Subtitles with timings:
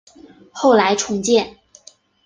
[0.51, 1.57] 后来重建。